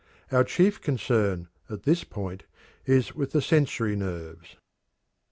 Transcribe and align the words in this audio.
Our 0.31 0.43
chief 0.43 0.81
concern, 0.81 1.47
at 1.69 1.83
this 1.83 2.03
point, 2.03 2.45
is 2.87 3.13
with 3.13 3.33
the 3.33 3.41
sensory 3.43 3.95
nerves. 3.95 4.55